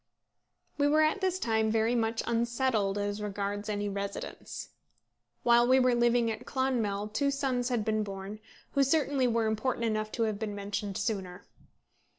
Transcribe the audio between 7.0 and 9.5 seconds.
two sons had been born, who certainly were